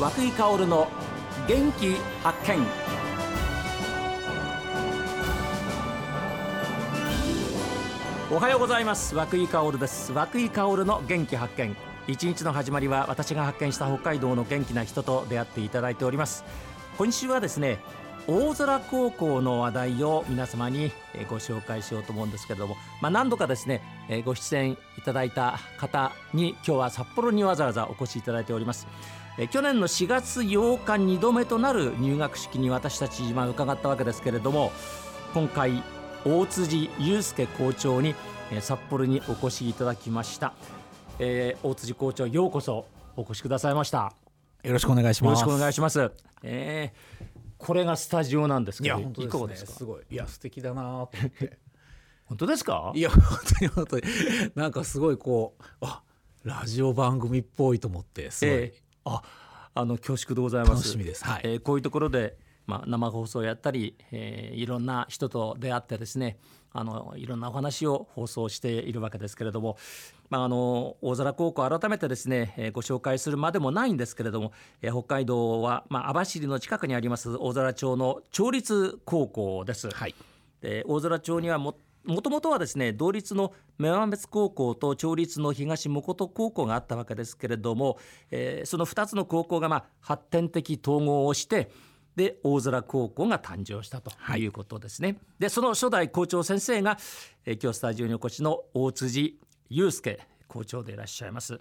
[0.00, 0.88] 和久井薫の
[1.46, 2.66] 元気発見。
[8.34, 9.14] おはようございます。
[9.14, 10.12] 和久井薫です。
[10.14, 11.76] 和久井薫の元気発見。
[12.08, 16.46] 一日の始まりは私が発見した北海道の元気な人と出会っていただいております。
[16.96, 17.78] 今週はですね
[18.26, 20.92] 大空高校の話題を皆様に
[21.28, 23.82] ご紹介しようと思うんですけれども、まあ、何度かですね
[24.24, 28.86] ご出演いただいた方に今日は札幌にわざわざお越しいただいております。
[29.48, 34.72] 去年の4月8日2度目となる入学式に私たち今伺ったわけですけれども
[35.32, 35.82] 今回
[36.24, 38.14] 大辻祐介校長に
[38.60, 40.52] 札幌にお越しいただきました、
[41.18, 44.12] えー、大辻校長ようこそお越しくださいました。
[44.62, 45.40] よろしくお願いします。
[45.40, 46.10] よろしくお願いします、
[46.42, 50.02] えー、これがスタジオなんですけどいや本当です、ね、すごい。
[50.10, 51.58] いや素敵だなと思って。
[52.26, 52.92] 本当ですか？
[52.94, 53.20] いや本
[53.58, 54.02] 当に本当に。
[54.54, 56.02] なんかすごいこうあ
[56.44, 59.22] ラジオ番組っぽいと思ってすごい、えー、あ
[59.74, 60.72] あの恐縮でございます。
[60.74, 61.40] 楽しみです、はい。
[61.44, 62.36] えー、こういうところで
[62.70, 66.38] まあ、生放送やったり、えー、いろんな人と出会ってですね
[66.72, 69.76] あのいろんなお話を放送しているわけですけれども、
[70.28, 79.90] まあ、あの大空高校改めてですね、えー、ご紹介するまでもないんですけれども、えー、北海道は、まあ、網走の近くにあります大空町の町立高校です。
[79.90, 80.14] はい、
[80.60, 87.98] で大空町にはももともとはですね同立の女満別高校と町立の東本高校があったわけですけれども、
[88.30, 91.70] えー、その2つの高校がまあ発展的統合をして
[92.16, 95.08] で大空高校が誕生したということですね。
[95.08, 96.98] はい、でその初代校長先生が、
[97.46, 101.60] え今日スタジオにお越しの大辻祐介校長でいらっしゃいます。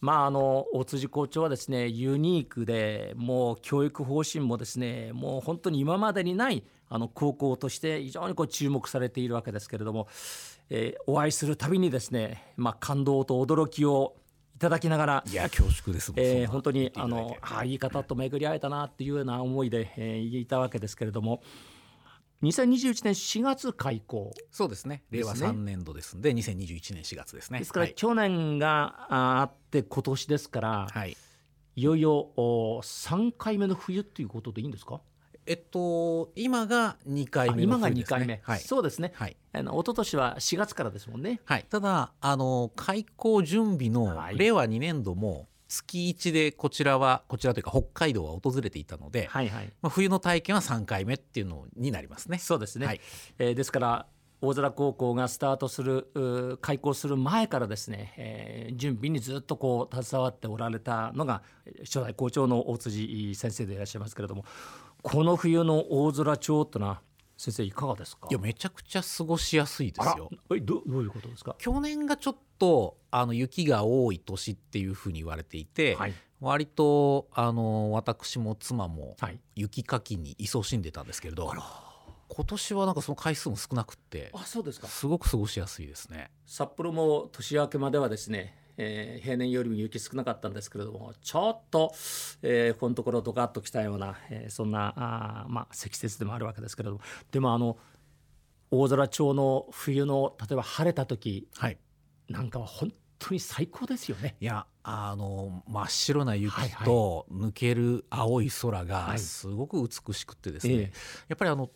[0.00, 10.08] まあ、あの大辻校長はですねユニークでもう教育方針もですねもう本当に今までにないあの高校として非常にこう注目されているわけですけれども、
[10.70, 14.16] えー、お会いするたびにですね、まあ、感動と驚きを
[14.56, 21.42] いただきながらいや恐縮ですえー、本当にあのあいい方と巡り会えたなっていうような思いで、えー、いたわけですけれども
[22.44, 25.02] 2021年4月開校、そうですね。
[25.10, 27.58] 令和3年度ですんで2021年4月ですね。
[27.58, 31.16] ですから、去年があって今年ですから、はい、
[31.76, 35.00] いよいよ3回目の冬っていうことでいいんですか？
[35.46, 49.72] えっと今が2回目、ね、今が2回目、はい、そうですね、はい、あの一昨年は4月からですもんね、はい、ただあの開校準備の令和2年度も月1でこちらはこちらというか北海道は訪れていたので、はいはい。
[49.82, 52.38] まあ、冬の体験は3回目っていうのになりますね。
[52.38, 53.00] そうですね、はい、
[53.38, 54.06] えー、ですから
[54.40, 61.42] 大空高校がスタートする開校する前からですね、えー、準備にずっとこう携わっておられたのが
[61.80, 64.44] 初代校長の大辻先生でいらっしゃいますけれども
[65.04, 67.02] この冬の大空町ってのは
[67.36, 68.26] 先生いかがですか？
[68.30, 70.30] いやめちゃくちゃ過ごしやすいですよ。
[70.54, 71.54] えどどういうことですか？
[71.58, 79.16] 去年がちょっとあの雪が多い年っていうふうに言われていて、はい、割とあの私も妻も
[79.54, 81.58] 雪かきに勤しんでたんですけれど、はい、
[82.28, 84.86] 今年はなんかその回数も少なくてあそうですか。
[84.86, 86.30] すごく過ごしやすいですね。
[86.46, 91.94] 札幌も年明けまではですねえー、平年よりも雪少なかったんですけれどもちょっと、
[92.42, 97.00] えー、このところドカッときたような、えー、そんなあ、まあ、積雪でもあるわけですけれども。
[97.30, 97.78] でもあの
[98.70, 101.78] 大空町の冬の例えば晴れた時、はい、
[102.28, 104.36] なんかは本当に最高ですよね。
[104.40, 106.54] いやあの真っ白な雪
[106.84, 110.88] と抜ける青い空がすごく美しくてですね、はい、や
[111.34, 111.70] っぱりあの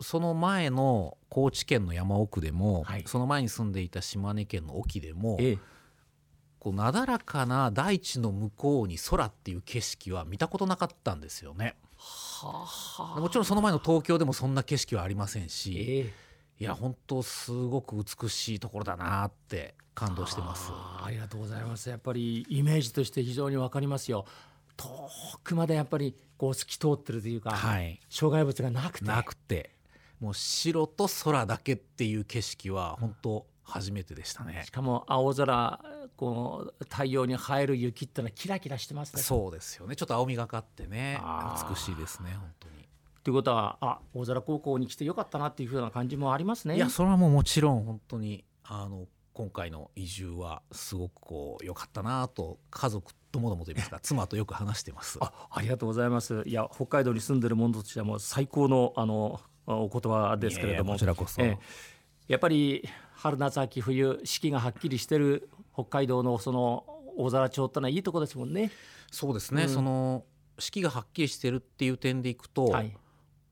[0.00, 5.58] その前の高知県の山奥でも、はい、その前に住んでいた島根県の沖でも、ええ、
[6.60, 11.74] こうなだらかな大地の向こうに空っていう景色は見たことなかったんですよね。
[11.96, 20.70] はあ、もちろんその前の東京でもそんな景色はありませんし、えー、いや本当すごく美しいところだなって感動してます。
[20.70, 21.88] ありがとうございます。
[21.88, 24.26] やっぱりイメージとして非常にわかりますよ。
[24.76, 25.10] 遠
[25.42, 29.04] くまでやっぱりこう透き通ってるというか、はい、障害物がなくて。
[29.06, 29.70] なくて。
[30.20, 34.62] もう白と空だけっていう景色は本当初めてでしたね。
[34.66, 35.80] しかも青空
[36.16, 39.22] こう太陽に映える雪ってのはキラキラしてますね。
[39.22, 39.96] そうですよね。
[39.96, 41.20] ちょっと青みがかってね
[41.68, 42.88] 美しいですね本当に。
[43.22, 46.76] ということはあ大空高校に来てよかったなっていうふうな感じもありますね。
[46.76, 55.18] いやそれはもうもちろん本当にあの今回の移住はすごくこう良かったなと家族ともどもと言いますか 妻とよく話してます。
[55.20, 56.42] あありがとうございます。
[56.46, 60.94] いや北海道に住んでる者としてはもう最高のあのお言葉ですけれども。
[60.94, 61.58] こちらこそ、え
[62.30, 66.84] やっぱり春夏秋冬四季がはっきりしてる北海道のその
[67.16, 68.70] 大皿町ってのはいいとこですもんね。
[69.10, 70.22] そうですね、うん、その
[70.60, 72.96] 四季がはっきりしてるっていう点でいくと、はい、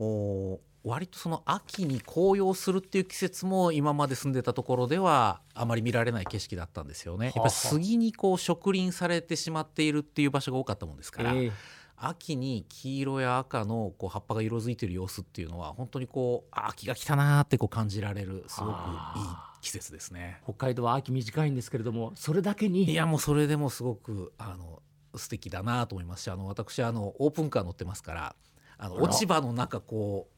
[0.00, 7.26] お割とその秋に紅葉するっていう季節も今まで住んでたところではあまり見られない景色だったんですよね。
[7.26, 11.52] やっぱ杉にこう植林されてしまっているっていう場所が多かったもんですから、えー、
[11.96, 18.74] 秋に黄色や赤のこう葉っぱが色づいてる様子っていうのは本当にこう秋が来たなってこう感じられるすごくいい
[19.60, 20.40] 季節ですね。
[20.44, 24.82] 北海道は秋短いんですけれどもそれだけにいやもうそれでもすごくあの
[25.16, 28.36] 素敵だなと思いますしあの私あのオープンカー乗ってますから
[28.78, 30.34] あの落ち葉の中こう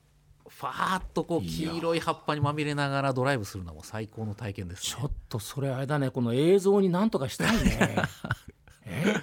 [0.49, 7.97] ファーッとこう黄色い葉っぱにまみれながらドライブするのも最高の体験です、ね、ちょっとそれあれだねこの映像になんとかしたいね
[8.87, 9.15] え？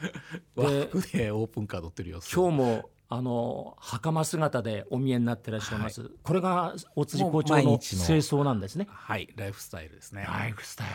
[0.56, 2.34] ででオープンカー乗ってる様子。
[2.34, 8.88] 今日もあの袴姿でお見えになってらっしゃいます、はい、これが大辻校長の清掃なんですね。
[8.90, 10.26] はいライフスタイルですね。
[10.28, 10.88] ライフスタイ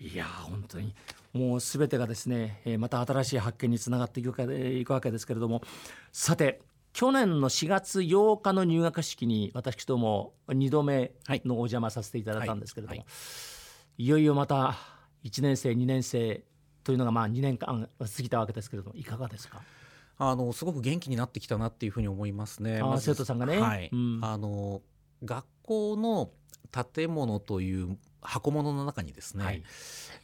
[0.00, 0.06] ル。
[0.08, 0.94] いや本当に。
[1.32, 4.22] もうすべてがですねまた新しい発見につながってい
[4.84, 5.62] くわけですけれども。
[6.12, 6.60] さて
[6.92, 11.12] 去年の4月8日の入学式に私ども2度目
[11.44, 13.04] のお邪魔させていただいたんですけれども、はい。
[13.04, 13.04] は
[13.98, 14.76] い、いよいよまた
[15.24, 16.44] 1年生2年生
[16.86, 19.60] というのがまあ2年間過ぎたわけですけれどもいかがですか？
[20.18, 22.80] あのすごく元気になってきたなっていうふうに思いますね。
[22.80, 24.82] ま、生徒さんがね、はい、うん、あの
[25.24, 26.30] 学校の
[26.94, 29.64] 建物という箱物の中にですね、はい、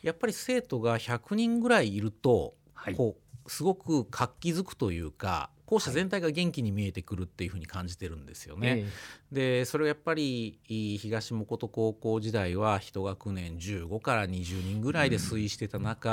[0.03, 8.71] やっぱり生徒が100人ぐらいいると、はい、こうすごく活気づくというか校舎全体が元気に見えてくるっていうふうに感じてるんですよね。
[8.71, 8.85] はい、
[9.33, 16.13] でそれはやっぱり東本高校時代は1学年15から20人ぐらいで推移してた中、う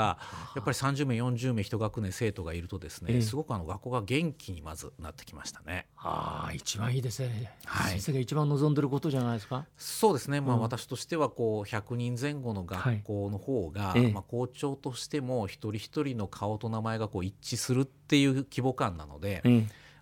[0.56, 5.88] やっぱり30名40名1学年生徒がいるとですね、すごくあの学校が元気にまずなってきましたね。
[5.98, 9.66] ああ一番いいですね、はい、先生が一番望んでることじゃないですか？
[9.76, 19.42] そうですね、まあ、私としてはこう100人前後の学校の方が、はい、まあ、校長としても一人一人の顔と名前がこう一致するっていう規模感なので。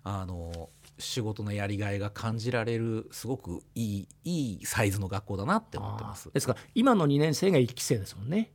[0.03, 6.29] あの仕事のやりがいが感じられるすごくいいいいサイズの学校だなって思ってます。
[6.33, 6.53] ですか。
[6.53, 8.51] ら今の2年生が1期生ですもんね。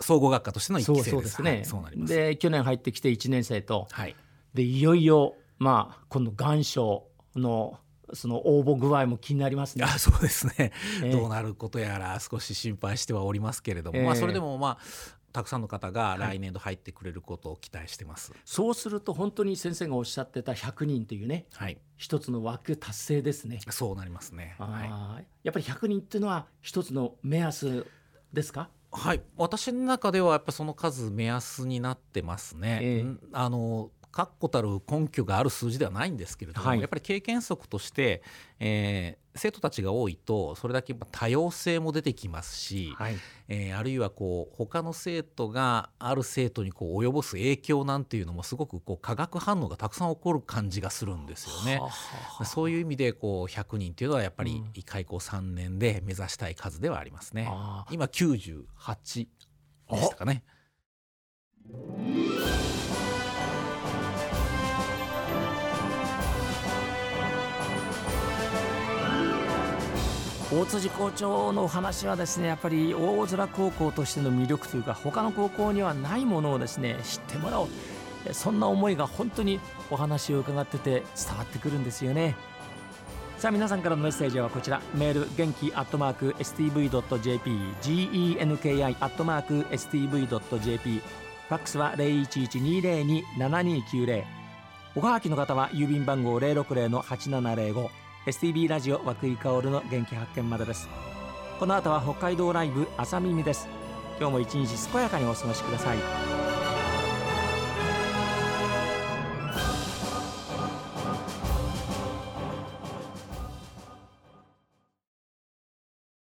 [0.00, 1.42] 総合学科としての1期生です。
[1.42, 2.12] ね、そうなります。
[2.12, 4.16] で去年入ってきて1年生と、はい、
[4.52, 7.78] でいよいよまあ今度願書の
[8.12, 9.84] その応募具合も気になりますね。
[9.84, 10.72] あそうですね、
[11.02, 23.60] えー、どうなることやら少し心配してはおりますけれども、えー、まあそれでもまあたくさんの方が来年度入ってくれることを期待してます、はい、そうすると本当に先生がおっしゃってた100人というね、はい、一つの枠達成ですね。
[23.68, 27.86] そうなりますね、はい、やっぱり100人っていうのは一つの目安
[28.32, 28.70] ですか？
[28.92, 29.20] はい。
[29.36, 38.22] 私の中ではやっぱその数目安になってますね、えー、あの確固たる根拠がある数字ではないんですけれども、はい、やっぱり経験則として、
[38.58, 43.16] えー、生徒たちが多いとそれだけ多様性も出てきますし、はい、
[43.48, 51.78] えー、あるいはこう他の生徒がある生徒にこう及ぼす影響なんていうのもすごくこう化学反応がたくさん起こる感じがするんですよね。
[51.78, 57.50] ははそういう意味でこう100人というのはやっぱり開校3年で目指したい数ではありますね。
[57.88, 59.26] うん、今98
[59.90, 60.42] でしたかね。
[70.56, 77.68] 大辻校長のお話はですねやっぱり大空高校としての魅力というか他の高校にはないものをですね知ってもらおう。
[78.32, 79.60] そんな思いが本当に
[79.90, 82.36] お話を伺ってて伝わってくるんですよね。
[83.36, 84.80] さあ皆さんからのメッセージはこちら。
[84.94, 87.50] メール元気アットマーク STV.jp
[87.82, 94.24] genki アットマーク STV.jp ファックスは0112027290
[94.94, 100.88] おはがきの方は郵便番号060-8705 STB ラジオ和久井薫の元気発見までです。
[101.60, 103.68] この後は北海道ライブ朝耳です。
[104.18, 106.25] 今日も一日健やかにお過ごしください。